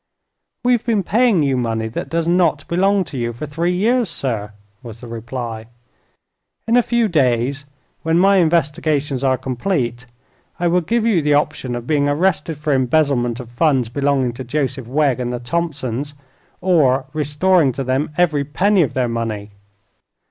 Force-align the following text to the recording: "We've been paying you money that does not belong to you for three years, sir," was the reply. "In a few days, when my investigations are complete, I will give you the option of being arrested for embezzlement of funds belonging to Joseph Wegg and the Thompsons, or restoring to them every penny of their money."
"We've 0.63 0.83
been 0.83 1.03
paying 1.03 1.43
you 1.43 1.55
money 1.55 1.87
that 1.89 2.09
does 2.09 2.27
not 2.27 2.67
belong 2.67 3.03
to 3.03 3.19
you 3.19 3.33
for 3.33 3.45
three 3.45 3.71
years, 3.73 4.09
sir," 4.09 4.51
was 4.81 4.99
the 4.99 5.05
reply. 5.07 5.67
"In 6.67 6.75
a 6.75 6.81
few 6.81 7.07
days, 7.07 7.65
when 8.01 8.17
my 8.17 8.37
investigations 8.37 9.23
are 9.23 9.37
complete, 9.37 10.07
I 10.59 10.65
will 10.69 10.81
give 10.81 11.05
you 11.05 11.21
the 11.21 11.35
option 11.35 11.75
of 11.75 11.85
being 11.85 12.09
arrested 12.09 12.57
for 12.57 12.73
embezzlement 12.73 13.39
of 13.39 13.51
funds 13.51 13.89
belonging 13.89 14.33
to 14.33 14.43
Joseph 14.43 14.87
Wegg 14.87 15.19
and 15.19 15.31
the 15.31 15.37
Thompsons, 15.39 16.15
or 16.61 17.05
restoring 17.13 17.71
to 17.73 17.83
them 17.83 18.09
every 18.17 18.43
penny 18.43 18.81
of 18.81 18.95
their 18.95 19.07
money." 19.07 19.51